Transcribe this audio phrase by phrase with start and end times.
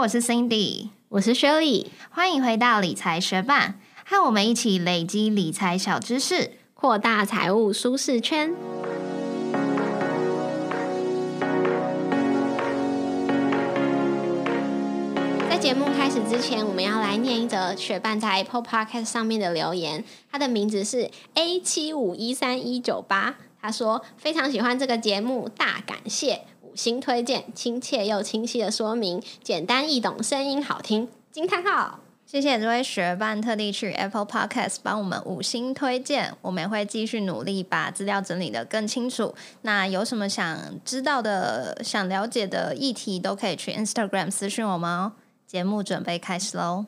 [0.00, 3.74] 我是 Cindy，我是 Shirley，欢迎回到理财学霸，
[4.06, 8.54] 和我们一起累积理财小知识，扩大财务舒适圈。
[15.50, 26.46] 在节目开始之前，我们要来念一则学伴在 Apple Podcast 上面的留言，他的名字是 A 七五一三一九八，他说非常喜欢这个节目，大感谢。
[26.70, 31.98] 五星推荐，亲切又清晰的说明，简单易懂，声音好听，惊叹号！
[32.24, 39.34] 谢谢这位学伴特地去 Apple Podcast 帮我们五星推荐，我们会继续努力把资料整理的更清楚。
[39.62, 45.12] 那有什么想知道的、想了解的议题，都可以去 Instagram 私讯我们哦。
[45.48, 46.86] 节目准备开始喽！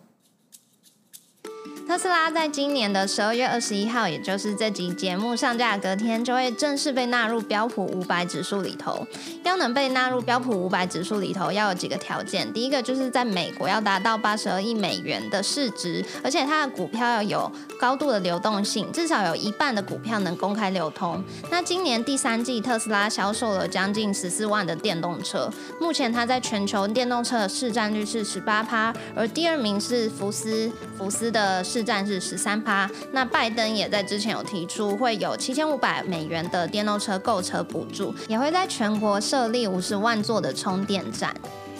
[1.93, 9.07] 特斯拉在今年的十二月二十一号，也就是这集节目上架隔天，就会正式被纳入标普五百指数里头。
[9.45, 12.51] 要能被纳入标普五百指数里头，要有几个条件。
[12.51, 21.23] 第一个就是在美国要达到八十二亿美元的市值，而且它的股票要有高度的流动性，至少有一半的股票能公开流通。
[21.51, 31.63] 那今年第三季，特斯拉销售了将近十四万的电动车，目前它在全球电动车的市占率是十八趴，而第二名是福斯，福斯的。
[31.63, 41.35] 市占是十三趴，那拜登也在之前有提出会有七千五百美元的电动车购车补助，也会在全国设立五十万座的充电站。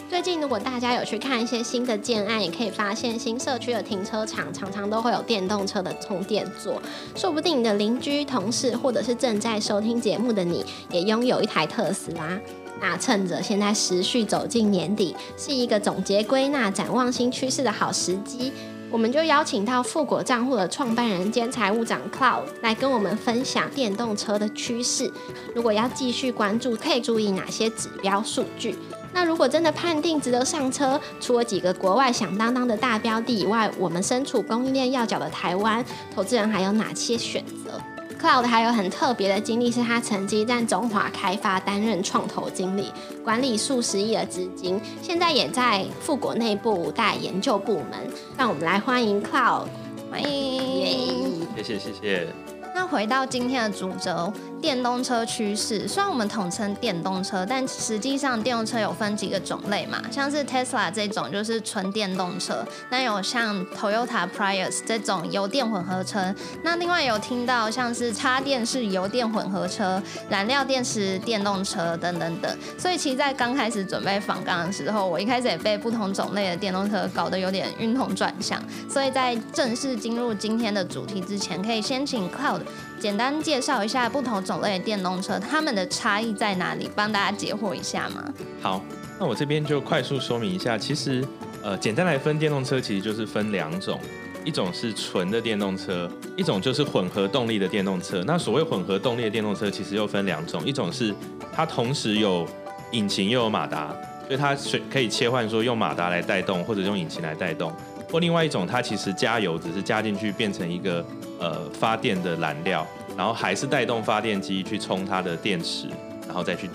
[0.09, 6.79] 最近如果大家有去看一些新的建案，也可以发现新社区的停车场常常都会有电动车的充电座，
[7.15, 12.39] 说不定你的邻居、同事或者是正在收听节目的你也拥有一台特斯拉。
[12.79, 18.51] 那趁着现在时序走进年底，是一个总结归纳、展望新趋势的好时机。
[18.93, 25.11] 我们就邀请到富国账户的创办人兼财务长 Cloud 来跟我们分享电动车的趋势。
[25.55, 28.75] 如果要继续关注，可以注意哪些指标数据？
[29.11, 35.83] 那如果真的判定值得上车，除了几个国外响当当的大标的以外，我们身处供应链要角的台湾，
[36.13, 37.81] 投资人还有哪些选择
[38.23, 42.89] ？Cloud 还有很特别的经历，是他曾经在中华开发担任创投经理，
[43.21, 48.09] 管理数十亿的资金，现在也在富国内部带研究部门。
[48.37, 49.65] 让我们来欢迎 Cloud，
[50.09, 52.52] 欢迎，谢谢谢谢。
[52.73, 54.31] 那回到今天的主轴。
[54.63, 66.33] 电动车趋势，虽然我们统称电动车，但实际上电动车有分几个种类嘛，像是 Tesla 这种就是纯电动车，那有像 Toyota Prius 这种油电混合车，
[66.63, 72.57] 那另外有听到像是插电式油电混合车、燃料电池电动车等等等。
[72.77, 78.63] 所以其实，在刚开始准备访港的时候，我一开始也被不同种类的电动车搞得有点晕头转向。
[78.89, 82.62] 所以在正式进入今天的主题之前，可以先请 Cloud
[82.99, 84.61] 简单介绍一下不同种。
[84.63, 86.89] 类的电动车，它们的差异在哪里？
[86.95, 88.23] 帮大家解惑一下吗？
[88.61, 88.81] 好，
[89.19, 90.77] 那我这边就快速说明一下。
[90.77, 91.21] 其实，
[91.61, 93.99] 呃，简单来分，电动车其实就是分两种，
[94.45, 98.23] 一种是纯的电动车，一种就是混合动力的电动车。
[98.25, 101.13] 那所谓混合动力的电动车，其实又分两种，一种是
[101.53, 102.47] 它同时有
[102.91, 103.93] 引擎又有马达，
[104.27, 104.55] 所以它
[104.89, 107.69] 可以切换说用马达来带动，或者用引擎来带动；
[108.13, 111.03] 或另外一种，它其实加油只是加进去变成一个
[111.39, 112.85] 呃发电的燃料。
[113.15, 115.87] 然后还是带动发电机去充它的电池，
[116.25, 116.67] 然后再去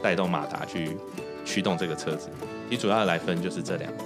[0.00, 0.96] 带动马达去
[1.44, 2.28] 驱动这个车子。
[2.68, 4.04] 其主要的来分就是这两个。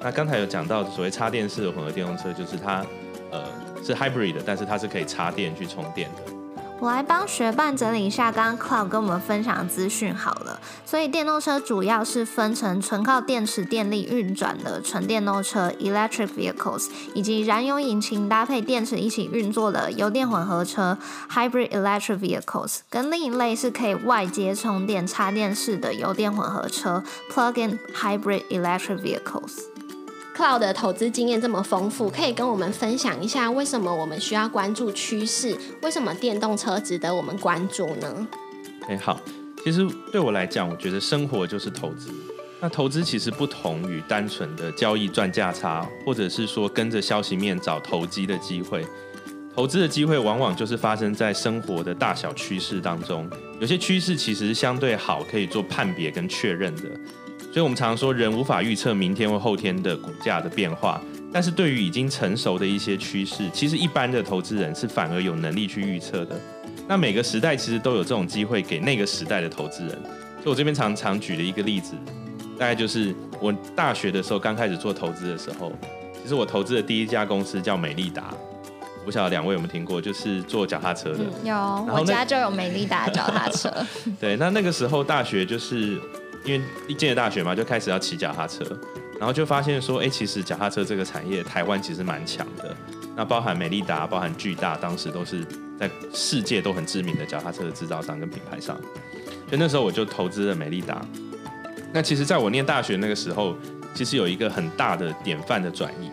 [0.00, 2.84] 那刚才有讲到所谓插电式的混合电动车，就是它
[3.30, 3.44] 呃
[3.84, 6.39] 是 hybrid 的，但是它是可以插电去充电的。
[6.80, 10.58] 我来帮学伴整理一下刚刚 Cloud 跟我们分享的资讯好了。
[10.86, 20.96] 所以电动车主要是分成纯靠电池电力运转的纯电动车 （electric vehicles） 以及燃油引擎搭配电池一起运作的油电混合车
[21.30, 22.78] （hybrid electric vehicles）。
[22.88, 29.69] 跟另一类是可以外接充电插电式的油电混合车 （plug-in hybrid electric vehicles）。
[30.44, 35.56] 老的投资经验这么丰富，可以跟我们分享一下为什么我们需要关注趋势？
[35.82, 38.28] 为什么电动车值得我们关注呢？
[38.88, 39.20] 哎，好，
[39.64, 42.10] 其实对我来讲，我觉得生活就是投资。
[42.60, 48.86] 那投资其实不同于单纯的交易赚价差，或者是说跟着消息面找投机的机会。
[49.56, 53.28] 投资的机会往往就是发生在生活的大小趋势当中。
[53.58, 56.82] 有些趋势其实相对好，可以做判别跟确认的。
[57.52, 61.02] 所以，我们常常说，人无法预测明天或后天的股价的变化，
[61.32, 66.38] 但是对于已经成熟的一些趋势，其实一般的投资人是反而有能力去预测的。
[66.86, 69.90] 那每个时代其实都有这种机会给那个时代的投资人。
[69.90, 71.94] 所以我这边常常举的一个例子，
[72.56, 75.72] 大概就是我大学的时候刚开始做投资的时候，
[76.22, 78.32] 其实我投资的第一家公司叫美利达，
[79.04, 81.24] 不晓得两位有没有听过，就是做脚踏车的。
[81.42, 81.54] 有，
[81.92, 83.72] 我家就有美利达脚踏车。
[84.20, 86.00] 对，那那个时候大学就是。
[86.44, 88.64] 因为一进了大学嘛，就开始要骑脚踏车。
[89.18, 92.74] 然后就发现说，哎，其实脚踏车这个产业台湾其实蛮强的。
[93.14, 95.44] 那包含美利达、包含巨大，当时都是
[95.78, 98.74] 在世界都很知名的脚踏车的制造商跟品牌商。
[99.46, 101.04] 所以那时候我就投资了美利达。
[101.92, 103.54] 那其实在我念大学那个时候，
[103.92, 106.10] 其实有一个很大的典范的转移，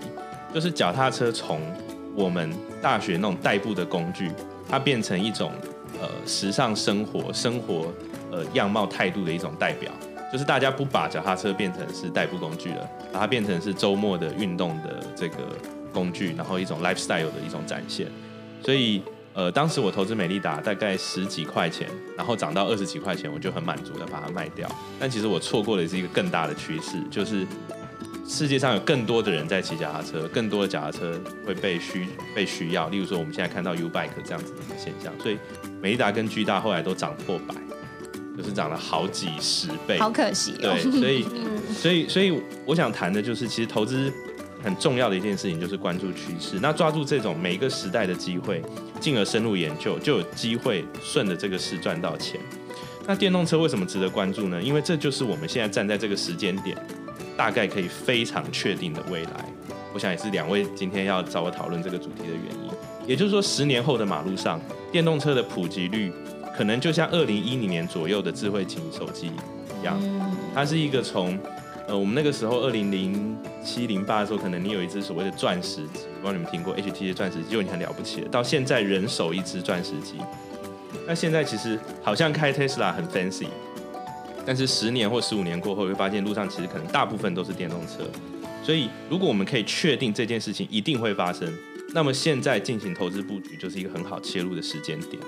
[0.53, 1.62] 就是脚踏车从
[2.13, 4.29] 我们大学那种代步的工具，
[4.68, 5.53] 它变成一种
[6.01, 7.94] 呃时尚生活、生活
[8.31, 9.89] 呃样貌态度的一种代表。
[10.31, 15.38] 就是大家不把脚踏车变成是代步工具了，把它变成是周末的运动的这个
[15.94, 18.07] 工具，然后一种 lifestyle 的一种展现。
[18.62, 19.01] 所以
[19.33, 21.88] 呃，当时我投资美利达大概十几块钱，
[22.18, 24.68] 然后涨到二十几块钱，我就很满足的把它卖掉。
[25.00, 27.45] 但其实我错过的是一个更大的趋势，就是
[28.27, 32.89] 世界上有更多的人在骑脚踏车，更多的脚踏车会被需被需要。
[32.89, 35.38] 例如说我们现在看到 U bike 这样子的一个现象，所以
[35.79, 37.56] 美利达跟巨大后来都涨破百。
[38.38, 40.54] 就是涨了好几十倍，好可惜。
[40.62, 41.24] 对，所以，
[41.74, 44.13] 所以，所以，我想谈的就是，其实投资
[44.63, 48.62] 很重要的一件事情就是关注趋势，那抓住这种每一个时代的机会，
[49.00, 52.39] 进而深入研究，就有机会顺着这个势赚到钱。
[53.07, 54.62] 那电动车为什么值得关注呢？
[54.62, 56.78] 因为这就是我们现在站在这个时间点，
[57.36, 59.45] 大概可以非常确定的未来。
[59.94, 62.69] 我想也是两位今天要找我讨论这个主题的原因。
[63.07, 64.62] 也就是说，十年后的马路上，
[64.92, 66.12] 电动车的普及率。
[66.57, 69.31] 可能就像二零一零年左右的智慧型手机
[69.80, 70.01] 一样，
[70.56, 71.38] 它是一个从
[71.88, 78.30] 呃我们那个时候二零零七零八的时候，可能你有一只所谓的钻石机，不知道你们听过 HTC 钻石机就已经很了不起了。
[78.30, 80.15] 到现在人手一只钻石机，
[81.06, 83.48] 那现在其实好像开 Tesla 很 fancy，
[84.44, 88.03] 但是十年或十五年过后，会发现路上其实可能大部分都是电动车。
[88.63, 91.48] 所以如果我们可以确定这件事情一定会发生，
[91.94, 95.21] 那么现在进行投资布局就是一个很好切入的时间点。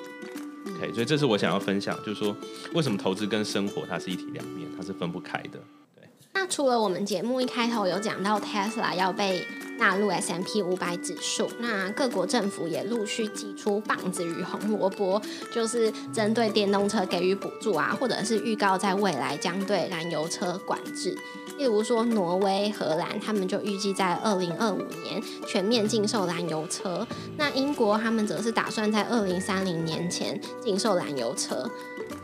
[0.67, 2.35] OK，所以这是我想要分享，就是说
[2.73, 5.59] 为什么投资跟生活它是一体两面，它是分不开的。
[5.95, 6.07] 对。
[6.33, 9.45] 那除了我们节目一开头有讲到 Tesla 要被
[9.79, 15.21] 纳入 S M P 五百指数，那各国政府也陆续寄出棒子与红萝卜，
[15.53, 21.17] 就是针对电动车给予补助啊，或者是预告在未来将对燃油车管制。
[21.57, 27.05] 例如说，挪威、荷兰，他们就预计在二零二五年全面禁售燃油车。
[27.37, 31.69] 那英国他们则是打算在二零三零年前禁售燃油车。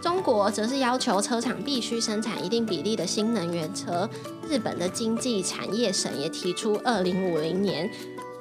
[0.05, 4.07] 中国则是要求车厂必须生产一定比例的新能源车。
[4.47, 7.89] 日本的经济产业省也提出二零五零年。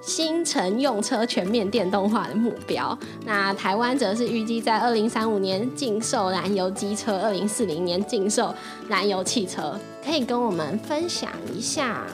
[0.02, 8.54] 新乘用车全面电动化的目标，那台湾则是预计在二零三五年禁售燃油机车，二零四零年禁售
[8.86, 9.80] 燃油汽车。
[10.04, 12.04] 可以跟我们分享一下，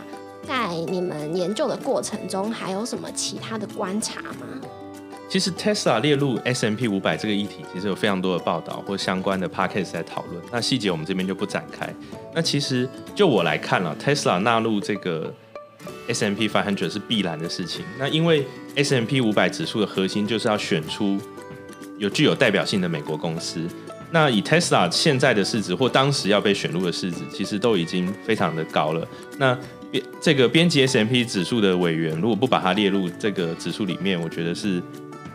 [0.46, 4.59] 在你们研究的过程中，还有什么其他的观察吗？
[5.30, 10.42] 其实 Tesla 列入 S M P 五百这个议题，其实有非常多的报道或相关的 p a c k a g e 在讨论。
[10.50, 11.88] 那细节我们这边就不展开。
[12.34, 15.32] 那其实就我来看了，Tesla 纳入这个。
[16.08, 17.82] S M P five hundred 是必然的事情。
[17.98, 21.18] 那因为 S M P 五百指数的核心就是要选出
[21.96, 23.66] 有具有代表性的美国公司。
[24.10, 29.08] 那以 Tesla 现在的市值或当时要被选入的市值，其实都已经非常的高了。
[29.38, 29.58] 那
[29.90, 34.82] 编这个编辑 S M P 指数的委员，如果不把它列入这个指数里面，我觉得是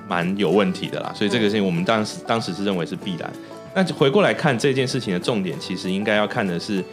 [0.07, 1.11] 蛮有问题的啦。
[1.15, 3.31] 所以这个事情我们当时当时是认为是必然。
[3.73, 6.83] 那回过来看这件事情的重点，其实应该要看的是。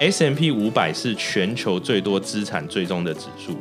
[0.00, 3.58] S M P 五百是全球最多资产最终的指数，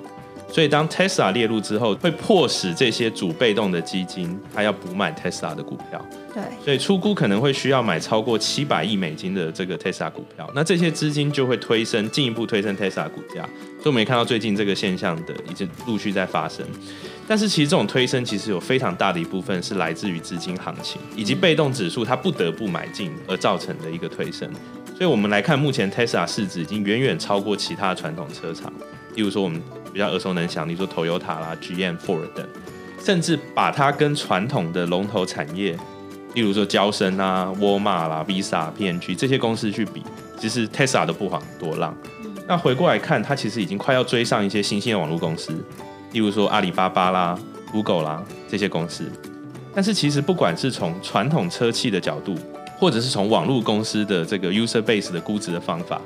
[0.50, 6.04] 所以当 Tesla 列入之后，会迫使这些主被动的基金，它要补买 Tesla 的股票。
[6.34, 13.44] 对，所以出估可能会需要买超过七百亿美金的这个 Tesla 股票，那这些资金就会推升，进一步推升 Tesla 股价。
[13.80, 16.66] 所以我们也看到最近这个现象的已经陆续在发生。
[17.28, 24.50] 但是其实这种推升其实有非常大的一部分是来自于资金行情以及被动指数它不得不买进而造成的一个推升。
[24.98, 28.72] 所以我们来看，目前 Tesla 市值已经远远超过其他传统车厂，
[29.16, 29.62] 例如说我们
[29.98, 32.48] 比较耳熟能详，例如说 Toyota 啦、GM、Ford 等，
[33.04, 35.76] 甚至把它跟传统的龙头产业，
[36.36, 40.04] 例如说交生啊、沃尔玛啦、Visa、P N G 这些公司去比，
[40.38, 41.98] 其实 Tesla 都不遑多让。
[42.48, 45.52] 那回过来看，它其实已经快要追上一些新兴的网络公司，
[46.12, 47.36] 例如说阿里巴巴啦、
[47.72, 49.04] Google 啦这些公司。
[49.74, 52.36] 但是其实不管是从传统车企的角度，
[52.78, 56.00] 或者是从网络公司的这个 user base 的估值的方法，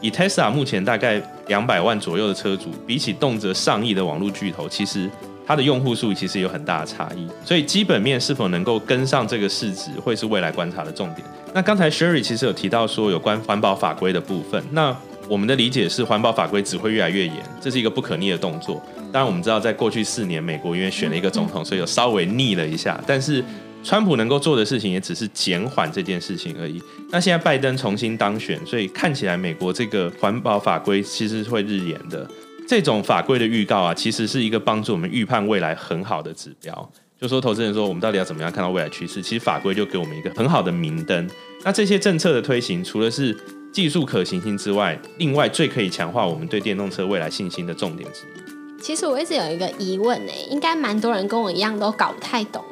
[0.00, 5.10] 以 Tesla 目前大概两百万左右的车主，比起动辄上亿的网络巨头，其实
[5.46, 7.26] 它的用户数其实有很大的差异。
[7.44, 11.26] 所以基本面是否能够跟上这个市值，会是未来观察的重点。
[11.54, 14.94] 那刚才 Sherry 其实有提到说有关环保法规的部分，那
[15.28, 18.82] 我们的理解是环保法规只会越来越严，这是一个不可逆的动作。
[19.12, 23.44] 当然我们知道，在过去四年，美国因为选了一个总统，所以有稍微逆了一下，但是。
[23.86, 26.82] 川普能够做的事情也只是减缓这件事情而已。
[27.12, 32.28] 那现在拜登重新当选，所以看起来美国这个环保法规其实会日延的。
[32.66, 36.92] 这种法规的预告啊，其实是一个帮助我们预判未来很好的指标。
[37.20, 39.22] 就说投资人说，我们到底要怎么样看到未来趋势？
[39.22, 41.30] 其实法规就给我们一个很好的明灯。
[41.62, 43.38] 那这些政策的推行，除了是
[43.72, 48.82] 技术可行性之外，另外最可以强化我们对电动车未来信心的重点之一。
[48.82, 52.64] 其实我一直有一个疑问呢，应该蛮多人跟我一样都搞不太懂。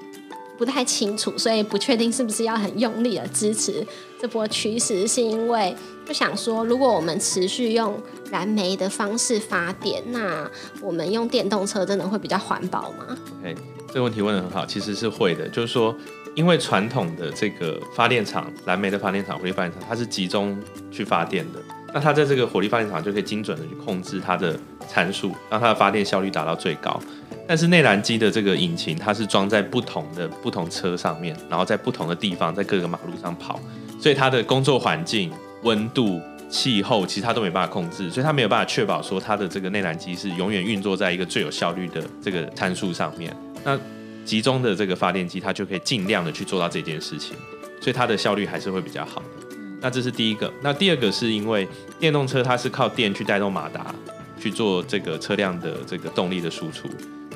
[0.56, 3.84] 不太清楚，所以不确定是不是要很用力的支持
[4.20, 5.74] 这波趋势，是因为
[6.06, 10.48] 就想说，如果我们持续用燃煤的方式发电，那
[10.80, 13.56] 我们用电动车真的会比较环保吗？OK，
[13.88, 15.48] 这个问题问的很好，其实是会的。
[15.48, 15.94] 就是说，
[16.34, 20.56] 因为传统的这个发电厂，燃煤的发电厂、火力发电厂，它是集中
[20.90, 21.60] 去发电的，
[21.94, 24.58] 那它在这个火力发电厂就可以精准的去控制它的
[24.88, 27.00] 参数，让它的发电效率达到最高。
[27.46, 33.60] 但是内燃机的这个引擎，它是装在不同的不同车上面，然后在不同的地方，在各个马路上跑，
[34.00, 35.30] 所以它的工作环境、
[35.62, 43.32] 温度、气候，其实它都没办法控制，所以它没有办法确保说它的这个内燃机是永远运作在一个最有效率的这个参数上面。
[43.62, 43.78] 那
[44.24, 47.36] 集中的这个发电机，它就可以尽量的去做到这件事情，
[47.80, 49.43] 所以它的效率还是会比较好的。
[49.84, 50.50] 那这是第一个。
[50.62, 51.68] 那第二个是因为
[52.00, 53.94] 电动车它是靠电去带动马达
[54.40, 56.88] 去做这个车辆的这个动力的输出。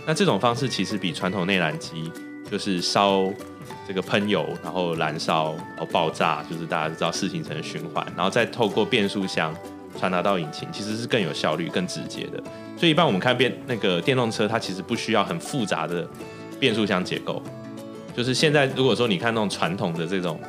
[0.06, 2.10] 那这种方式其实比传统内燃机，
[2.50, 3.30] 就是烧
[3.86, 9.54] 这个喷油，然后燃烧，然后爆炸，就是大家知道事情成循环，然后再透过变速箱
[9.98, 12.42] 传达到引擎，其实是更有效率、更直接的。
[12.78, 16.08] 所以一般我们看变那个电动车，它其实不需要很复杂的
[16.58, 17.42] 变速箱结构。
[18.16, 20.40] 就是现在如果说你看那种传统的这种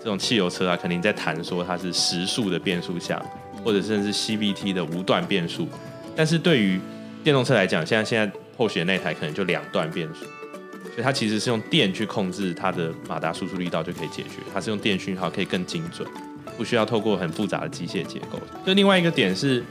[0.00, 3.20] 这种汽油车啊，肯定在谈说它是时速的变速箱，
[3.62, 5.68] 或者甚至 CVT 的无段变速。
[6.16, 6.80] 但是对于
[7.22, 10.24] 电动车来讲，现在现在后选那台可能就两段变速，
[10.84, 14.40] 所以它其实是用电去控制它的马达输出力道就可以解决。
[14.52, 16.08] 它是用电讯号可以更精准，
[16.56, 18.38] 不需要透过很复杂的机械结构。
[18.64, 19.62] 就另外一个点是，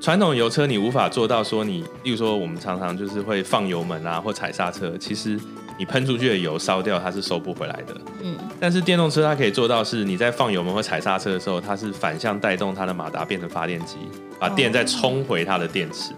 [0.00, 5.38] 传统油车你无法做到说你，例如说我们常常就是会放油门啊或踩刹车，其实
[5.78, 7.94] 你喷出去的油烧掉它是收不回来的。
[8.22, 8.36] 嗯。
[8.60, 13.96] 但是电动车它可以做到是，你在放油门或踩刹车的时候，它是反向带动它的马达变成发电机，
[14.38, 16.12] 把电再充回它的电池。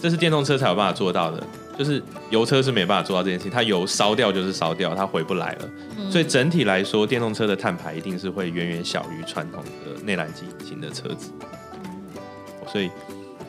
[0.00, 1.42] 这是电动车才有办法做到的。
[1.76, 5.68] 就是油车是没办法做到这件事情，它油烧掉就是烧掉，它回不来了。
[6.10, 11.30] 所以整体来说，电动车的碳排一定是会远远小于传统的内燃机引擎的车子。
[12.66, 12.90] 所以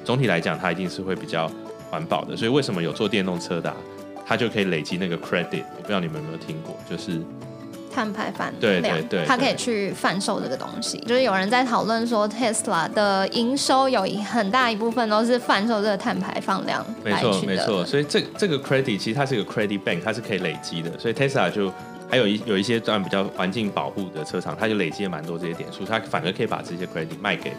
[0.05, 1.51] 总体来讲，它一定是会比较
[1.89, 2.37] 环保的。
[2.37, 3.75] 所以为什么有做电动车的，
[4.29, 5.63] 它就可以累积那个 credit？
[5.75, 7.19] 我不知道你们有没有听过，就是。
[7.91, 10.99] 碳排放对对对，它可以去贩售这个东西。
[10.99, 16.85] 就是有人在讨论说，Tesla 的营收有一很大一部分都是贩售这个碳排放量。
[17.03, 20.91] 没错没错，所以这这个 credit 其实它是一个 credit bank，它是可以累积的。
[20.99, 21.73] 所以 Tesla 就
[22.07, 27.53] 还有一有一些段比较环境保护的车厂，它就累积了蛮多这些点数，它反而可以把这些 credit 卖给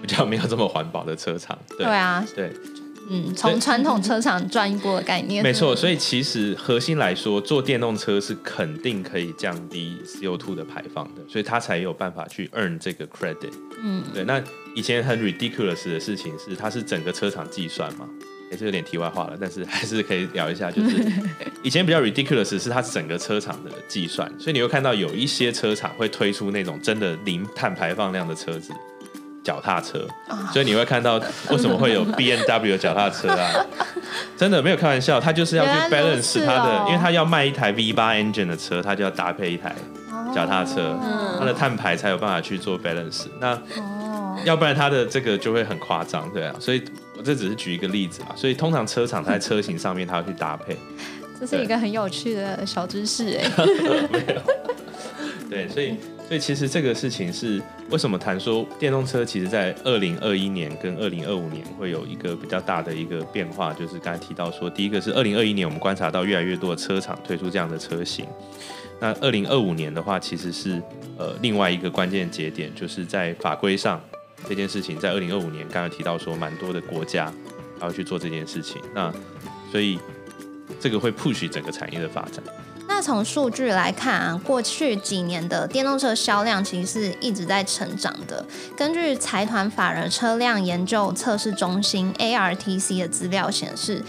[0.00, 1.56] 比较没有这么环保的车厂。
[1.76, 2.50] 对啊，对。
[3.10, 5.74] 嗯，从传统车厂赚一波的概念，没错。
[5.74, 13.52] 所以其实核心来说，做电动车是肯定可以降低 CO2 的排放的，所以它才有办法去 earn 这个 credit。
[13.82, 14.24] 嗯，对。
[14.24, 14.42] 那
[14.74, 18.08] 以前很 ridiculous 的事情是，它是整个车厂计算嘛，
[18.50, 20.70] 也是有点题外话了，但是还是可以聊一下。
[20.70, 21.02] 就是
[21.62, 28.72] 以前比较 ridiculous 是它整个车厂的计算，所以你会看到有一些车厂会推出那种真的零碳排放量的车子。
[29.48, 30.06] 脚踏车，
[30.52, 33.64] 所以你会看到为什么会有 B N W 脚踏车啊？
[34.36, 39.74] 真的没有开玩笑，他就是要去 balance 他的，因为他要卖一台 V 八 engine 的车，他就要搭配一台
[40.34, 40.94] 脚踏车，
[41.38, 43.24] 他的碳排才有办法去做 balance。
[43.40, 43.58] 那
[44.44, 46.54] 要不然他的这个就会很夸张，对啊。
[46.60, 46.84] 所以
[47.16, 48.36] 我这只是举一个例子啊。
[48.36, 50.76] 所以通常车厂在车型上面，他要去搭配。
[51.40, 53.50] 这是一个很有趣的小知识 哎。
[55.48, 55.96] 对，所以。
[56.28, 57.58] 所以其实这个事情是
[57.88, 68.26] 为什么谈说电动车，其实在二零二一年跟二零二五年会有一个比较大的一个变化，就是刚才提到说，第一个是二零二一年我们观察到越来越多的车厂推出这样的车型，
[69.00, 70.82] 那二零二五年的话，其实是
[71.16, 73.98] 呃另外一个关键节点，就是在法规上
[74.46, 77.32] 这件事情，在二零二五年刚刚提到说，蛮多的国家
[77.80, 79.10] 要去做这件事情，那
[79.72, 79.98] 所以
[80.78, 82.44] 这个会 push 整个产业的发展。
[82.98, 88.44] 那从数据来看啊，过去几年的电动车销量其实是一直在成长的。
[88.76, 94.02] 根据财团法人车辆研究测试中心 ARTC 的资料显示，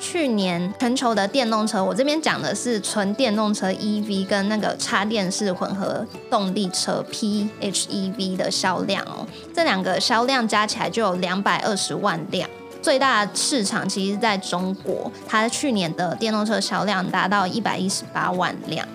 [0.00, 12.50] 去年全球的电动车，我这边讲的是纯电动车 EV 跟那个插电式混合动力车 PHEV 的销量哦，这两个销量加起来就有两百二十万辆。
[12.82, 18.86] 最大市场其实在中国，它去年的电动车销量达到一百一十八万辆。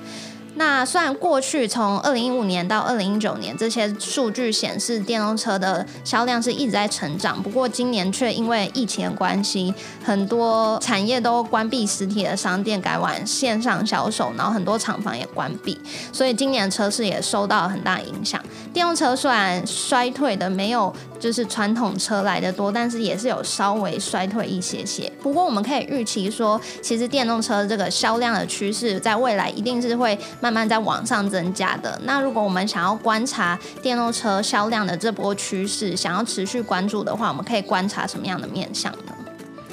[0.59, 9.71] 那虽然过去从二零一五年到二零一九年，这些数据显示电动车的销量是一直在成长，不过今年却因为疫情的关系，
[10.03, 15.79] 很多产业都关闭实体的商店，改往线上销售，然后很多厂房也关闭，
[16.11, 18.43] 所以今年车市也受到很大影响。
[18.73, 25.11] 电动车虽然衰退的没有就是传统车来的多，但是也是有稍微衰退一些些。
[25.21, 30.17] 不过我们可以预期说，其实电动车这个销量的趋势在未来一定是会。
[30.39, 31.99] 慢慢在往上增加的。
[32.03, 39.13] 那如果我们想要观察电动车销量的这波趋势，想要持续关注的话，我们可以观察什么样的面向呢？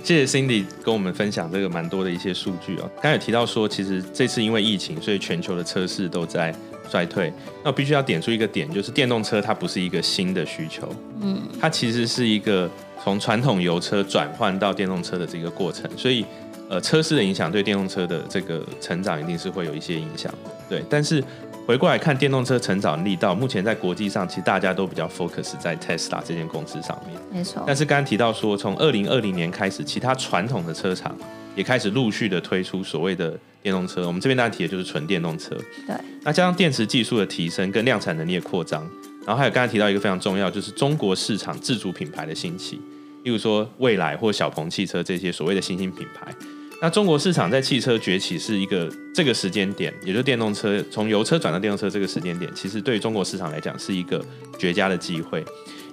[0.02, 2.90] 谢谢 Cindy 跟我们分享这个蛮多的一些数据哦。
[2.96, 6.54] 刚才有提到说，其实这次因为疫情，所以全球的车市都在
[6.88, 7.32] 衰退。
[7.62, 10.88] 那我必须要点出一个点，就是电动车它不是一个新的需求，
[11.20, 12.70] 嗯，它其实是一个
[13.02, 16.24] 从传统油车转换到电动车的这个过程，所以。
[16.66, 20.32] 呃，车市的影响对电动车的这个成长一定是会有一些影响，
[20.66, 20.82] 对。
[20.88, 21.22] 但是
[21.66, 27.62] 回过来看电动车成长力道，目前在国际上其实大家都比较 focus 在 Tesla 这间公司上面，没错。
[27.66, 31.14] 但是刚刚提到说，从二零二零年开始，其他传统的车厂
[31.54, 34.06] 也开始陆续的推出所谓的电动车。
[34.06, 35.56] 我们这边大家提的就是纯电动车，
[35.86, 35.96] 对。
[36.22, 38.82] 那加上电池技术的提升跟量产能力的扩张，
[39.26, 42.80] 然后还有刚才提到一个非常重要，就是中国市场自主品牌的兴起，
[43.22, 46.34] 例如说蔚来或小鹏汽车这些所谓的新兴品牌。
[46.82, 54.22] 那中国市场在汽车崛起是一个这个时间点，也就是电动车从油车转到电动车这个时间点，其实对于中国市场来讲是一个
[54.58, 55.42] 绝佳的机会，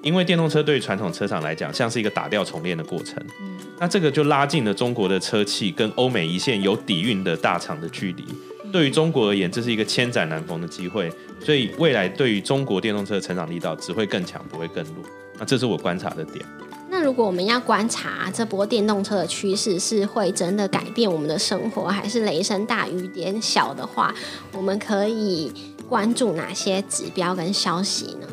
[0.01, 3.15] 因为电动车对于传统车厂来讲像是一个打掉重练的过程。
[3.39, 8.23] 嗯，那这个就拉近了中国的车企跟欧美一线有底蕴的大厂的距离。
[8.71, 11.11] 对于中国而言，这是一个千载难逢的机会，
[11.43, 14.97] 所以未来对于中国电动车的成长力道只会更强，不会更弱。
[15.39, 16.45] 那这是我观察的点。
[16.91, 24.13] 那如果我们要观察这波电动车的趋势是会真的改变我们的生活，还是雷声大雨点小的话，
[24.53, 25.51] 我们可以
[25.89, 28.27] 关注哪些指标跟消息呢？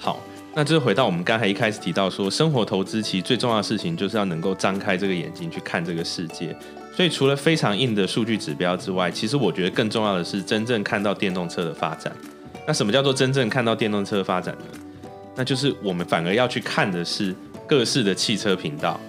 [0.00, 0.18] 好，
[0.54, 6.54] 那就是回到我们刚才一开始提到说，生活投资其实最重要的事情就是要能够张开这个眼睛去看这个世界。
[6.94, 12.14] 所以除了非常硬的数据指标之外，其实我觉得更重要的是真正看到电动车的发展。
[12.66, 14.64] 那什么叫做真正看到电动车的发展呢？
[15.34, 17.34] 那就是我们反而要去看的是
[17.66, 19.00] 各式的汽车频道，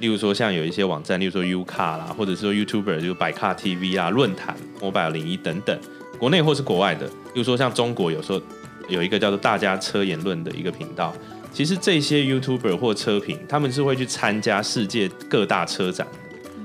[0.00, 5.78] 例如说像有一些网站，例如说 U Car 啦，或者是说 YouTuber 就百卡 TV 啊、论坛、Mobile 零一等等，
[6.18, 8.42] 国内或是国外的，例如说像中国有时候
[8.88, 11.14] 有一个叫做大家车言论的一个频道，
[11.52, 16.06] 其实这些 YouTuber 或车评，他们是会去参加世界各大车展，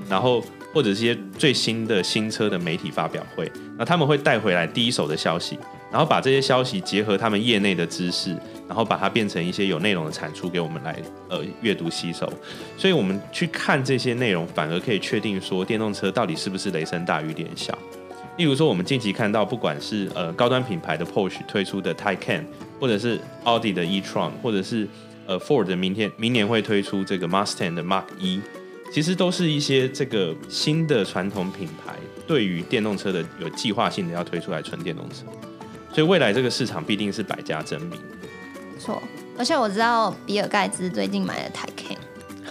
[0.09, 5.59] 然后或者一些最新的新车的媒体发表会，那他们会带回来第一手的消息。
[5.91, 8.31] 然后把这些消息结合他们业内的知识，
[8.67, 12.27] 然后把它变成一些有内容的产出给我们来呃阅读吸收。
[12.75, 17.77] 所以我们去看这些内容，反而可以确定说电动车到底是不是雷声大雨点小。
[18.35, 22.43] 例如说，我们近期看到，不管是呃高端品牌的 Porsche 推出的 Taycan，
[22.79, 24.87] 或者是奥迪的 e-tron，或者是
[25.27, 28.41] 呃 Ford 明天明年会推出这个 Mustang 的 Mark 一，
[28.91, 31.93] 其实都是一些这个新的传统品牌
[32.25, 35.25] 对于电动车的有计划性的要推出来纯电动车。
[35.93, 37.91] 所以未来这个市场必定是百家争鸣。
[37.91, 38.99] 没错，
[39.37, 41.95] 而且我知道比尔盖茨最近买了台 K。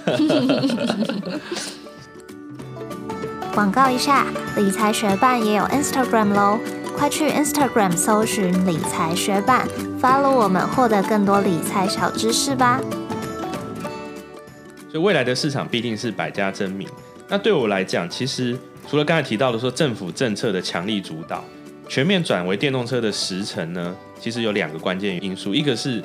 [3.54, 4.24] 广告一下，
[4.56, 6.58] 理财学办也有 Instagram 喽，
[6.96, 9.68] 快去 Instagram 搜寻理财学办
[10.00, 12.80] ，follow 我们，获得更多理财小知识吧。
[14.90, 16.88] 所以未来的市场必定是百家争鸣。
[17.28, 21.44] 那对我来讲，其实除了刚才提到的说政府政策的强力主导。
[21.88, 26.02] 全面转为电动车的时程呢，其实有两个关键因素，一个是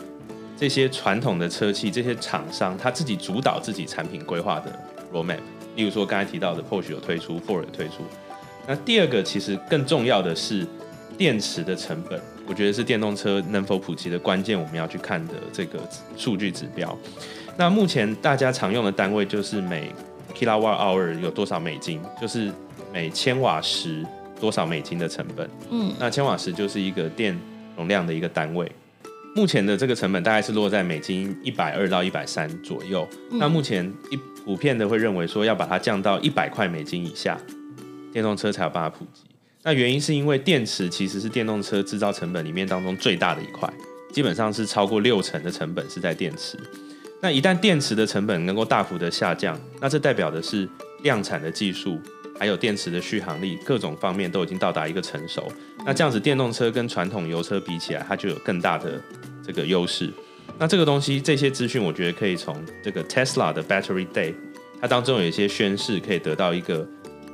[0.57, 4.79] 这些传统的车企、这些厂商他自己主导自己产品规划的
[5.13, 5.37] roadmap，
[5.77, 8.03] 例如说刚才提到的 Porsche 有推出，Ford 推出。
[8.67, 10.67] 那第二个其实更重要的是
[11.17, 15.79] 电池的成本，我觉得是电动车能否普及的关键，我们要去看的这个
[16.17, 16.97] 数据指标。
[17.55, 19.89] 那目前大家常用的单位就是每
[20.35, 22.51] kilowatt hour 有多少美金，就是
[22.91, 24.05] 每千瓦时。
[24.39, 25.49] 多少美金的成本？
[25.71, 27.35] 嗯，那千瓦时就是一个电
[27.75, 28.71] 容量的一个单位。
[29.35, 33.07] 目前的这个成本大概是落在美金一百二到一百三左右。
[33.31, 37.37] 那目前一普遍的会认为说要把它降到一百块美金以下，
[38.13, 39.23] 电动车才有办法普及。
[39.63, 43.69] 那原因是因为电池其实是电动车制造成本里面当中最大的一块，
[44.13, 46.57] 基本上是超过六成的成本是在电池。
[47.21, 50.65] 那一旦电池的成本能够大幅的下降，那这代表的是
[51.03, 51.99] 量产的技术。
[52.39, 55.51] 还有电池的续航力，各种方面都已经到达一个成熟。
[55.85, 59.01] 那这样子，电动车跟传统油车比起来，它就有更大的
[59.45, 60.09] 这个优势。
[60.59, 64.33] 那这个东西，这些资讯，我觉得可以从这个 Tesla 的 Battery Day，
[64.81, 66.87] 它当中有一些宣示，可以得到一个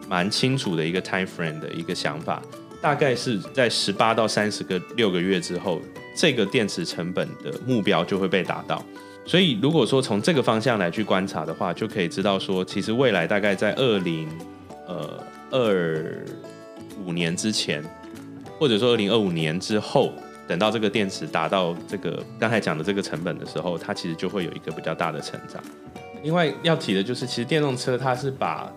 [0.10, 2.42] 蛮清楚的一个 time frame 的一个想法。
[2.82, 5.82] 大概是在十八到三十个六个月之后，
[6.18, 8.84] 这个电池成本的目标就会被达到。
[9.26, 14.28] 所以如果说从这个方向来去观察的话，就可以知道说，其实未来大概在二零
[14.86, 16.26] 呃二
[17.06, 17.82] 五年之前，
[18.60, 20.12] 或者说二零二五年之后，
[20.48, 25.64] 等到这个电池达到这个刚才讲的这个成本的时候，它其实就会有一个比较大的成长。
[26.22, 28.72] 另外要提的就是，其实电动车它是把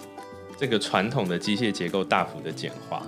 [0.59, 3.03] 这个传统的机械结构大幅的简化，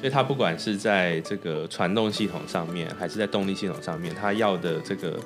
[0.00, 5.18] 所以它不管是在这个传动系统上面，还是在动力系统上面，它要的这个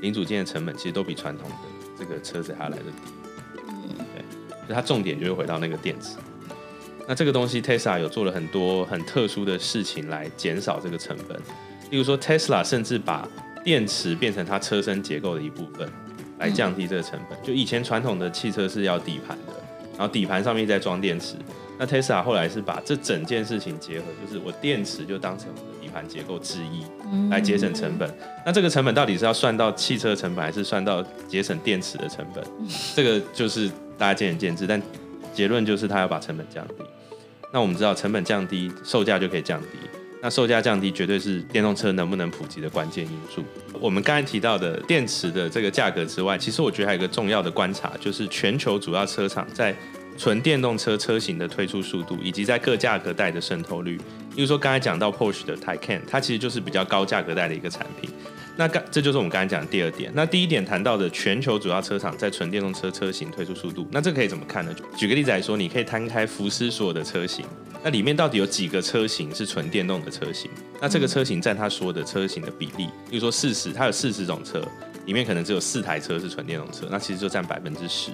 [0.00, 1.56] 零组件的成本其实都比传统的
[1.98, 3.12] 这个车子还要来的低。
[3.58, 6.16] 嗯，对，所以它重点就会回到那个电池。
[7.06, 11.40] 那这个东西，Tesla 有做了很多很特殊的事情来减少这个成本。
[11.92, 13.28] 例如说，Tesla 甚至把
[13.62, 15.86] 电池变成它车身结构的一部分，
[16.38, 17.38] 来降低这个成本。
[17.42, 19.52] 就以前传统的汽车是要底盘的，
[19.98, 21.36] 然后底盘上面再装电池。
[21.78, 26.82] 那 Tesla 后来是把这整件事情结合，就是我电池就当成我的底盘结构之一，
[27.28, 28.10] 来节省成本。
[28.46, 32.42] 那这个成本到底是要算到汽车成本，还是算到节省电池的成本？
[32.94, 34.66] 这个就是大家见仁见智。
[34.66, 34.80] 但
[35.34, 36.74] 结论就是它要把成本降低。
[37.52, 39.68] 那我们知道，成本降低，售价就可以降低。
[40.24, 43.42] 那售价降低，绝对是电动车能不能普及的关键因素。
[43.80, 49.76] 我们刚才提到的电池的这个价格之外，其实我觉得还有一个重要的观察，就是全球主要车厂在
[50.16, 53.96] 纯电动车车型的推出速度，以及在各价格带的渗透率。
[54.34, 58.10] 例如说，刚才讲到 Porsche 的 Taycan，它其实就是比较高价格带的一个产品。
[58.54, 60.12] 那刚这就是我们刚才讲的第二点。
[60.14, 64.74] 那第一点谈到的全球主要车厂在纯电动车车型推出速度，那这可以怎么看呢？
[64.96, 67.44] 举个例子来说，你可以摊开福斯所有的车型，
[67.82, 70.50] 那里面到底有几个车型是纯电动的车型？
[70.80, 74.62] 那这个车型占它所有的车型的比例，例如说四十，它有四十种车，
[75.06, 78.10] 里面可能只有四台车是纯电动车，那其实就占百分之十。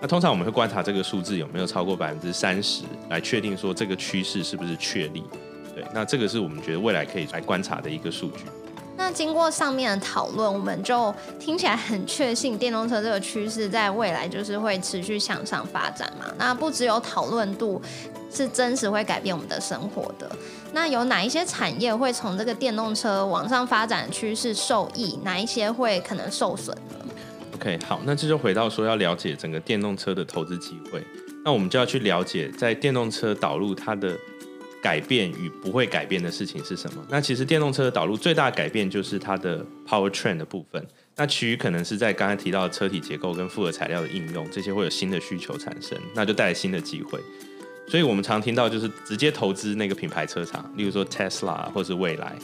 [0.00, 5.24] 那通常我们会观察这个数字有没有超过百分之三十，来确定说这个趋势是不是确立。
[5.74, 8.44] 对，那这个是我们觉得未来可以来观察的一个数据。
[8.98, 16.26] 那经过上面的讨论，我们就听起来很确信电动车这个趋势在未来就是会持续向上发展嘛。
[16.38, 17.80] 那不只有讨论度
[18.32, 20.30] 是真实会改变我们的生活的，
[20.72, 25.18] 那有哪一些产业会从这个电动车往上发展的趋势受益？
[25.22, 27.14] 哪一些会可能受损呢
[27.56, 31.02] ？OK，好，那这就回到说要了解整个电动车的投资机会，
[31.44, 34.16] 那我们就要去了解在电动车导入它的。
[34.82, 37.04] 改变与不会改变的事情是什么？
[37.08, 40.86] 那其实电动车的导入最大的改变就是它的 power train 的部分。
[41.16, 47.18] 那其余可能是在刚才提到的车体结构跟复合材料的应用，这些会有新的需求产生，那就带来新的机会。
[47.88, 52.36] 所以我们常听到就是直接投资那个品牌车厂，例如说 Tesla 或是未来。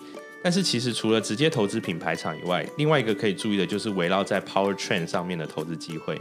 [0.43, 6.19] 但是其实除了直接投资品牌厂以外，另外一个可以注意的就是围绕在 power train 上面的投资机会。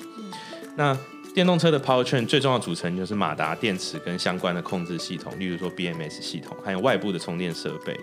[0.78, 0.98] 那
[1.34, 7.98] 电动车的 powertrain 最重要组成就是马达、电池跟相关的控制系统，例如说 BMS 系统，还有外部的充电设备。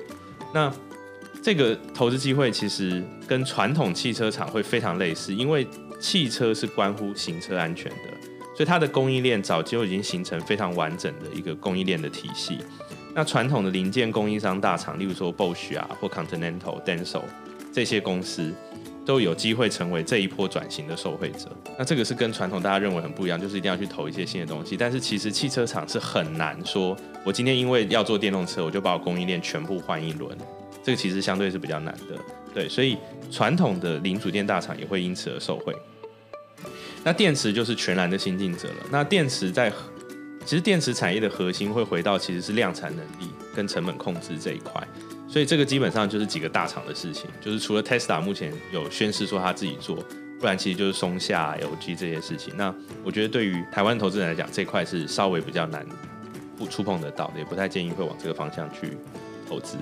[0.53, 0.73] 那
[1.43, 5.67] 这个投资机会其实跟传统汽车厂会非常类似，因为
[6.01, 8.09] 汽车是关乎行车安全的，
[8.57, 12.59] 所以它的供应链早就已经形成非常完整的一个供应链的体系。
[13.19, 17.23] 那传统的零件供应商大厂，例如说 Bosch 啊或 Continental、Denso
[17.73, 18.55] 这些公司。
[19.05, 21.49] 都有机会成为这一波转型的受惠者。
[21.79, 24.77] 那这个是跟传统大家认为很不一样，就是一定要去投一些新的东西。
[24.77, 30.37] 但是其实汽车厂是很难说，我今天因为要做电动车，我就把我供应链全部换一轮。
[30.83, 32.19] 这个其实相对是比较难的。
[32.53, 32.99] 对，所以
[33.31, 35.75] 传统的零组件大厂也会因此而受惠。
[37.03, 38.75] 那电池就是全然的新进者了。
[38.93, 39.73] 那电池在
[40.49, 44.83] 其实电池产业的核心会回到其实是量产能力跟成本控制这一块。
[45.29, 49.97] 所以这个基本上就是几个大厂的事情，就是除了 Tesla 目前有宣示说他自己做，
[50.41, 52.57] 不然其实就是松下、LG 这些事情。
[52.57, 55.85] 那我觉得对于台湾投资人来讲，这块是稍微比较难
[56.57, 58.97] 不触碰得到的，也不太建议会往这个方向去
[59.47, 59.77] 投资。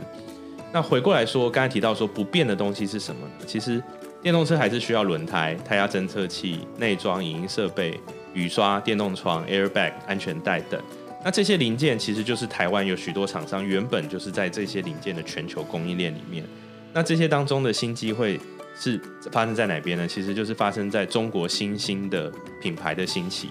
[0.72, 3.44] 那回过来说，刚才提到说不变的东西是什么呢？
[3.46, 3.80] 其实
[4.20, 8.00] 电动车还是需要轮胎、胎压侦测器、内装影音设备、
[8.36, 10.80] 雨刷、电动窗、airbag、安全带等。
[11.24, 16.44] 那这些零件其实就是台湾有许多厂商原本就是在这些零件的全球供应链里面。
[16.92, 18.38] 那这些当中的新机会
[18.78, 19.00] 是
[19.32, 20.06] 发生在哪边呢？
[20.06, 23.48] 其实就是发生在中国新兴的品牌的兴起。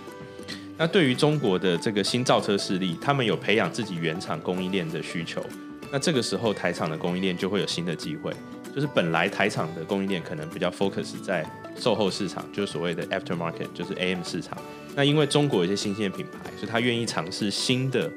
[0.78, 5.44] 那对于中国的这个新造车势力，他们有培养自己原厂供应链的需求。
[5.92, 8.32] 那这个时候台厂的供应链就会有新的机会。
[8.76, 14.58] 就是本来台厂的供应链可能比较 focus 在售后市场，就是所谓的 aftermarket，就是 AM 市场。
[14.94, 18.12] 那因为中国有一些新兴的品牌，所以他愿意尝试新的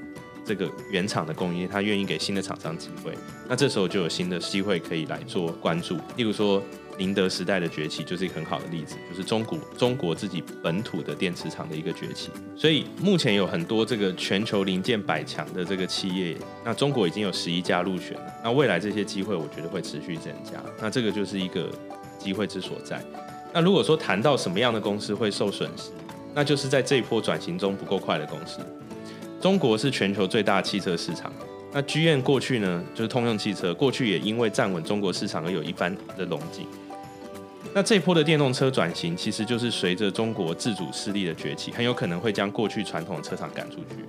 [0.45, 3.13] 这个原厂的供应链，他愿意给新的厂商机会。
[3.49, 5.97] 那这时候就有新的机会可以来做关注。
[6.17, 6.61] 例如说，
[6.99, 12.31] 宁德时代的崛起就是一个很好的例子，就是中国中国自己本土的电池厂的一个崛起。
[12.57, 18.33] 所以目前有很多这个全球零件百强的这个企业，那中国已经有十一家入选了。
[18.43, 20.63] 那未来这些机会，我觉得会持续增加。
[20.81, 21.71] 那这个就是一个
[22.19, 23.01] 机会之所在。
[23.55, 25.91] 那如果说谈到什么样的公司会受损失，
[26.35, 28.59] 那就是在这一波转型中不够快的公司。
[29.41, 31.33] 中国是全球最大汽车市场。
[31.73, 36.67] 那 GM 过去呢，就是通用汽车，过去也因为站稳中国市场而有一番的龙景。
[37.79, 44.05] 那这波的电动车转型，其实就是随着中国自主势力的崛起，很有可能会将过去传统车厂赶出去，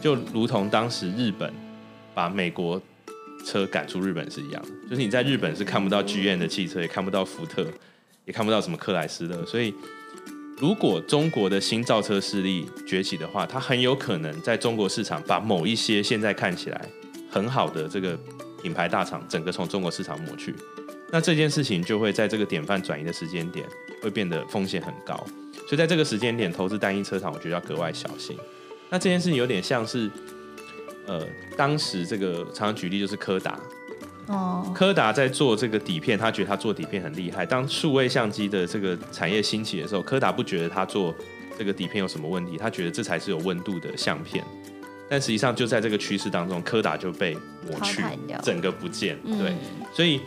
[0.00, 1.52] 就如同当时日本
[2.14, 2.80] 把美国
[3.44, 4.64] 车赶出日本是一样。
[4.88, 7.66] 就是你在日本是看不到剧院的汽车，也看不到福特，
[8.24, 9.44] 也看不到什么克莱斯勒。
[9.44, 9.74] 所以，
[10.56, 16.80] 如果中国的新造车势力崛起的话，它很有可能在中国市场把某一些现在看起来
[17.30, 18.18] 很好的这个
[18.62, 20.54] 品牌大厂，整个从中国市场抹去。
[21.12, 23.66] 那这件事情就会在这个典范转移的时间点，
[24.00, 25.14] 会变得风险很高。
[25.66, 28.36] 所以在这个时间点投资单一车厂，我觉得要格外小心。
[28.88, 30.10] 那这件事情有点像是，
[31.06, 33.58] 呃，当时这个常常举例就是柯达，
[34.26, 37.46] 哦，柯达在做这个底片，他觉得他做底片很厉害。
[37.46, 41.14] 当数位相机的这个产业兴起的时候，柯达不觉得他做
[41.58, 44.44] 这个底片有什么问题，他觉得这才是有温度的相片。
[45.08, 47.36] 但实际上就在这个趋势当中，柯达就被
[47.68, 48.02] 抹去
[48.42, 49.18] 整个不见。
[49.24, 49.56] 对，嗯
[49.92, 50.20] 所以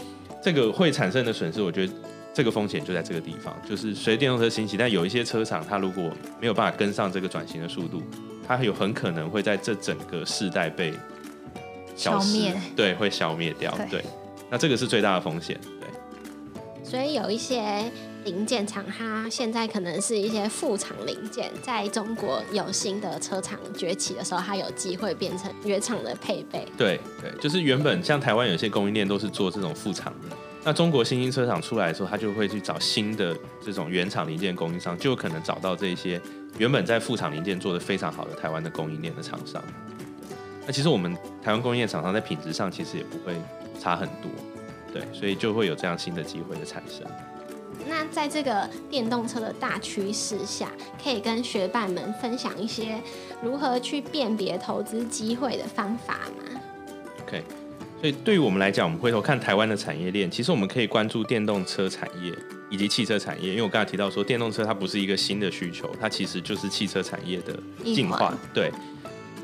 [0.43, 1.93] 这个会产生的损失，我觉得
[2.34, 8.03] 这个风险就在这个地方，就是随电动车兴起，但有一些车厂它如果没有办法跟上这个转型的速度，
[8.45, 10.93] 它有很可能会在这整个世代被
[11.95, 14.06] 消消灭对，会消灭掉，对对。
[14.49, 15.72] 那这个是最大的风险，对。
[16.83, 17.91] 所以有一些
[18.25, 26.65] 零件厂，它现在可能是一些副厂零件，在中国有新的车厂崛起的时候，它有机会变成原厂的配备。
[26.77, 36.21] 对对，就是原本像台湾有些供应链都是做这种副厂的，那中国新兴车厂出来的时候，他就会去找新的这种原厂零件供应商，就有可能找到这些
[36.57, 39.61] 原本在副厂零件做的非常好的台湾的供应链的厂商。
[40.65, 43.33] 那其实我们台湾供应链厂商在品质上其实也不会
[43.79, 44.29] 差很多，
[44.93, 47.06] 对，所以就会有这样新的机会的产生。
[47.86, 50.71] 那在这个电动车的大趋势下，
[51.03, 53.01] 可以跟学伴们分享一些
[53.41, 56.62] 如何去辨别投资机会的方法吗
[57.23, 57.43] ？OK，
[57.99, 62.32] 所以对于我们来讲，我们回头看台湾的产业链，其实我们可以关注电动车产业
[62.69, 67.53] 以及汽车产业，因为我刚才提到说，电动车它不是一个新的需求，它其实就是汽车产业的
[67.84, 68.34] 进化。
[68.53, 68.71] 对，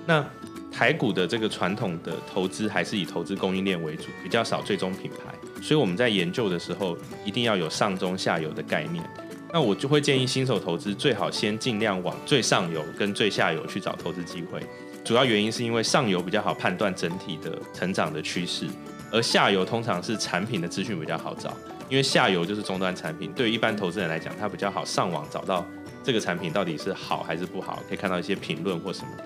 [0.06, 0.26] 那
[0.72, 9.04] 台股的这个传统的投资还是以投资供应链为主，比较少最终品牌，所以我们在研究的时候一定要有上中下游的概念。
[9.52, 14.62] 那我就会建议新手投资最好先尽量往最上游跟最下游去找投资机会。
[15.04, 18.67] 主要原因是因为上游比较好判断整体的成长的趋势，
[19.12, 21.52] 而下游通常是产品的资讯比较好找，
[21.89, 25.65] 因为下游就是终端产品，对于一般投资人来讲，他比较好上网找到
[26.04, 29.24] 这个产品到底是好还是不好，可以看到一些评论或什么的。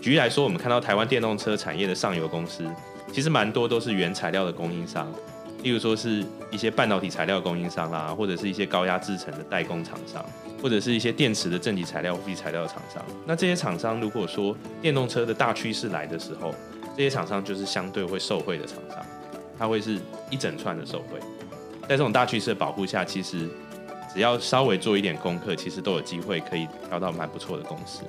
[0.00, 2.64] 举例来说，我们看到台湾电动车产业的上游公司，
[3.12, 5.12] 其实蛮多都是原材料的供应商，
[5.62, 10.24] 例如说是一些半导体材料供应商啦，或者是一些高压制成的代工厂商，
[10.60, 13.02] 或者是一些电池的正极材料、负极材料厂商。
[13.24, 16.52] 那这些厂商如果说电动车的大趋势来的时候，
[16.96, 18.98] 这些厂商就是相对会受惠的厂商，
[19.58, 19.98] 它会是
[20.30, 21.20] 一整串的受惠。
[21.82, 23.48] 在这种大趋势的保护下，其实
[24.12, 28.02] 只要稍微做一点功课，其实都有机会可以挑到蛮不错的公司。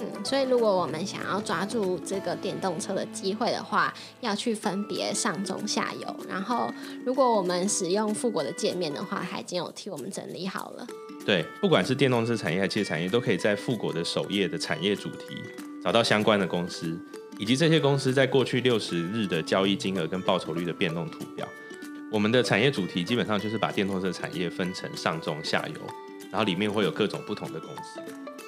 [0.00, 6.16] 嗯，所以如果我们想要抓住这个电动车的机会的话，要去分别上中下游。
[6.28, 6.72] 然后，
[7.04, 10.86] 如果我们使用富国的界面的话，它已经有替我们整理好了。
[11.24, 15.42] 对，不管是电动车产业还是汽车产业，都可以在富国的首页的产业主题
[15.82, 16.96] 找到相关的公司，
[17.38, 21.48] 以及这些公司在过去六十日的交易金额跟报酬率的变动图表。
[22.12, 25.80] 我们的产业主题基本上就是把电动车产业分成上中下游，
[26.30, 28.00] 然后里面会有各种不同的公司。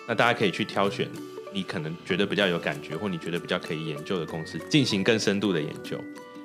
[0.06, 1.08] 那大家可以去挑选
[1.52, 5.98] 你可能觉得比较有感觉，或你觉得比较可以研究的公司，进行更深度的研究。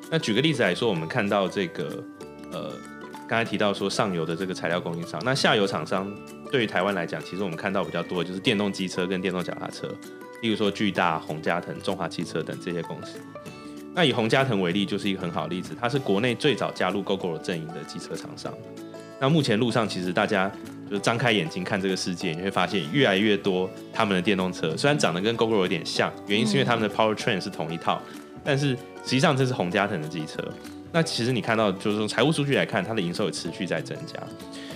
[0.10, 2.04] 那举个例子来说，我们看到这个
[2.52, 2.72] 呃，
[3.28, 6.14] 刚才提到说上游的这个材料供应商，那下游厂商
[6.52, 9.88] 对于台湾来讲，其实我们看到比较多的就是电动机车跟电动脚踏车，
[10.42, 13.20] 例如说巨大、宏嘉腾、中华汽车等这些公司。
[13.96, 18.54] 那以宏嘉腾为例，就是一个很好的例子，它是国内最早加入 GoGo 阵营的机车厂商。
[19.20, 20.52] 那目前路上其实大家
[20.94, 28.00] 就张开眼睛看这个世界，你会发现越来越多他们的电动车，虽然长得跟 GoGo 有点像，原因是因为他们的 Powertrain 是同一套，
[28.44, 28.68] 但是
[29.04, 30.40] 实际上这是洪嘉腾的机车。
[30.92, 34.20] 那其实你看到，就是从财务数据来看，它的营收也持续在增加。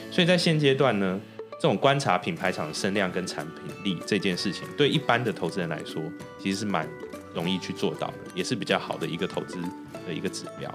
[0.10, 1.20] 所以在现阶段呢，
[1.62, 6.02] 这种观察品牌厂的声量跟产品力这件事情，对一般的投资人来说，
[6.42, 6.90] 其实是蛮
[7.36, 9.62] 容易去做到的，也是比较好的一个投资
[10.08, 10.74] 的一个指标。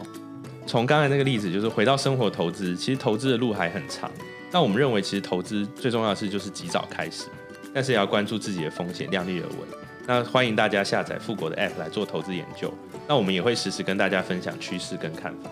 [0.69, 4.09] 从刚才那个例子，就是回到生活投资，其实投资的路还很长。
[4.53, 7.25] 那我们认为，其实投资最重要的是就是及早开始，
[7.73, 9.57] 但是也要关注自己的风险，量力而为。
[10.07, 12.71] 那欢迎大家下载富国的 App 来做投资研究。
[13.09, 15.51] 那我们也会实时跟大家分享趋势跟看法。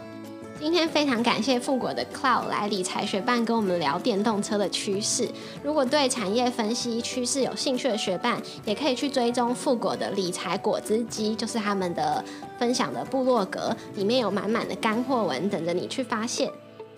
[0.59, 5.27] 今天非常感谢富国的 Cloud 来理财学伴跟我们聊电动车的趋势。
[5.63, 12.23] 如果对产业分析趋势有兴趣的学伴，也可以去追踪富国的理财果汁机，就是他们的
[12.59, 16.51] 分享的部落格，里面有满满的干货文等着你去发现。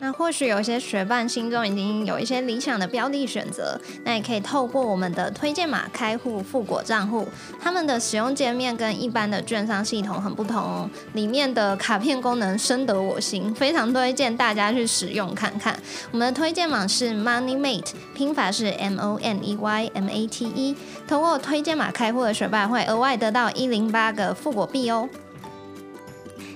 [0.04, 7.24] 那或许有些学伴心中已经有一些理想的标的选择，那也可以透过我们的推荐码开户富国账户。
[7.60, 15.78] 他们的使用界面跟一般的券商系统很不同哦，里面的卡片功能深得我心，非常推荐大家去使用看看。
[16.10, 20.76] 我们的推荐码是 Money Mate，拼法是 M O N E Y M A T E。
[21.06, 25.08] 通过推荐码开户的学伴会额外得到一零八个富国币哦。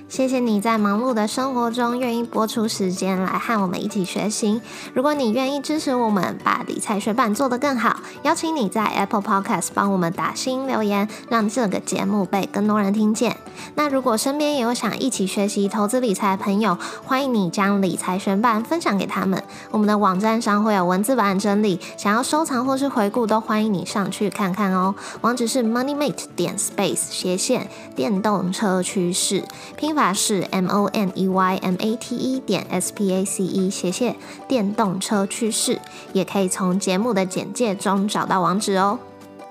[0.09, 4.61] 谢谢你在忙碌的生活中愿意播出时间来和我们一起学习。
[4.93, 13.35] 如果你愿意支持我们把理财学版做得更好，邀请你在 Apple Podcast 帮我们打新留言，让这个节目被更多人听见。
[13.75, 19.43] 那如果身边也有想一起学习投资理财的朋友，欢迎你将理财学版分享给他们。
[19.71, 24.95] 我们的网站上会有文字版整理，想要收藏或是回顾，都欢迎你上去看看哦。
[25.19, 29.43] 网址是 MoneyMate 点 Space 斜线电动车趋势
[29.75, 29.96] 拼。
[29.97, 33.67] 法是 M O N E Y M A T E 点 S P A C E
[33.67, 34.15] 斜线
[34.47, 35.79] 电动车趋势，
[36.13, 38.99] 也可以从节目的简介中找到网址哦。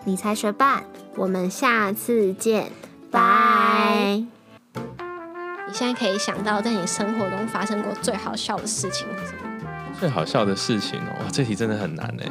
[0.04, 0.84] 理财学霸，
[1.16, 2.70] 我们下次见，
[3.10, 4.22] 拜。
[5.66, 9.50] 你现在可以想到在你生活中发生过最好笑的事情是什么？
[9.98, 12.26] 最好笑的事情哦，哇，这题真的很难哎。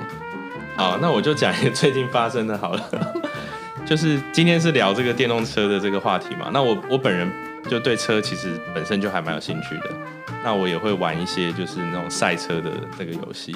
[0.78, 3.14] 好，那我就讲一个最近发生的好了，
[3.86, 6.50] 就是今天是聊这个电动车的这个话题嘛。
[6.54, 7.30] 那我我本人。
[7.70, 9.90] 就对车其实本身就还蛮有兴趣的，
[10.44, 13.56] 那我也会玩一些就是那种赛车的这个游戏，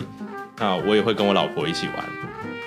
[0.57, 2.05] 那我也会跟我老婆一起玩，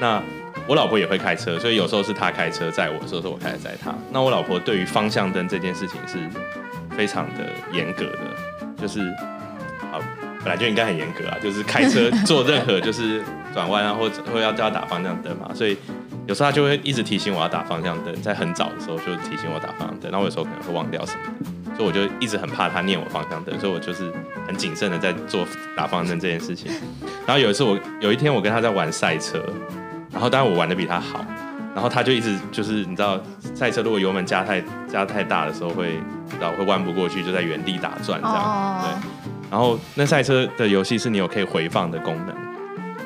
[0.00, 0.22] 那
[0.66, 3.92] 我老婆也会开车，所以有时候是她开车载我，有时候我开车载她。
[4.10, 6.18] 那我老婆对于方向灯这件事情是
[6.96, 8.18] 非常的严格的，
[8.80, 9.00] 就是
[9.90, 9.98] 啊
[10.44, 15.76] 本来就应该很严格啊，就是开车做任何就是转弯啊或者会要叫她打方向灯嘛，所以。
[16.26, 24.12] 有时候他就会一直提醒我要打方向灯，在很早的时候就提醒我打方向灯，然后我有时候可能会忘掉什么，所以我就一直很怕他念我方向灯，所以我就是
[24.46, 25.44] 很谨慎的在做
[25.76, 26.70] 打方向灯这件事情。
[27.26, 29.42] 然后有一次我有一天我跟他在玩赛车，
[30.12, 31.24] 然后当然我玩的比他好，
[31.74, 33.20] 然后他就一直就是你知道
[33.54, 35.98] 赛车如果油门加太加太大的时候会
[36.40, 38.84] 然后会弯不过去，就在原地打转这样。
[38.84, 39.08] 对。
[39.50, 42.51] 然后那赛车的游戏是你有可以回放的功能。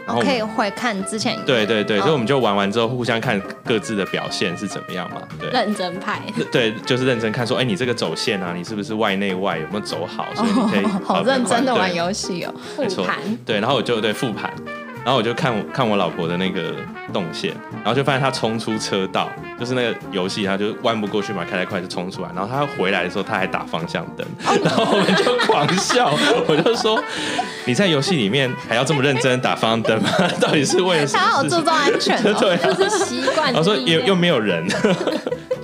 [0.06, 14.52] 然后可以回看之前，对对对，所以我们就玩完之后互相看各自的表现是怎么样嘛，对，认真派，对，就是认真看说，哎，你这个走线啊，你是不是外内外有没有走好，所以你可以好认真的玩游戏哦，复盘，对，然后我就对复盘。
[15.06, 16.74] 然后我就看看我老婆的那个
[17.12, 22.28] 动线，然后就发现她冲出车道，就是那个游戏，她就弯不过去嘛，开太快就冲出来。
[22.34, 24.26] 然后她回来的时候，她还打方向灯，
[24.64, 26.12] 然后我们就狂笑。
[26.48, 27.00] 我就说
[27.66, 30.10] ：“你在游戏里面还要这么认真打方向灯吗？
[30.42, 33.54] 到底是为了什么？”好注重安全， 对，就是习惯。
[33.54, 34.66] 我说又又没有人，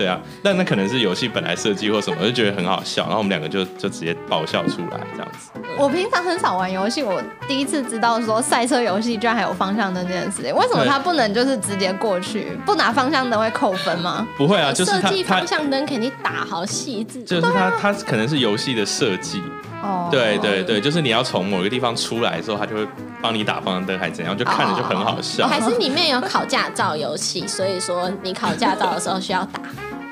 [0.02, 3.04] 对啊，但那可能是游戏本来设计或什么，就觉得很好笑。
[3.04, 5.50] 然后我们两个就就直接爆笑出来这样子。
[5.78, 10.52] 我平常很少玩游戏，我第一次知道说赛车游戏居然还有方向灯这件事情。
[10.54, 14.26] 为什么他不能就是直接过去，不拿方向灯会扣分吗？
[14.36, 17.22] 不会啊，就是设计方向灯肯定打好细致。
[17.22, 19.40] 就是他他可能是游戏的设计。
[19.82, 20.08] 哦。
[20.10, 22.86] 对对对，就是你要从某个地方出来的时候，他就会
[23.22, 25.46] 帮你打方向灯，还是怎样，就看着就很好笑。
[25.46, 29.60] 还是里面有考驾照游戏，所以说你考驾照的时候需要打。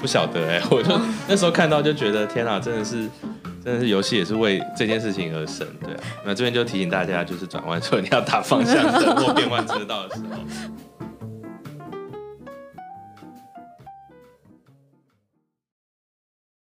[0.01, 3.09] 不晓得哎， 我就那时候看到就觉得天啊，真的是。
[3.63, 6.01] 真的是游戏也是为这件事情而生，对啊。
[6.25, 10.90] 那这边就提醒大家，就是转弯时候 你要打方向灯或变换车道的时候。